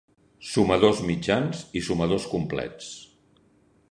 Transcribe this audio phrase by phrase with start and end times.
[0.51, 2.89] Sumadors mitjans i sumadors complets.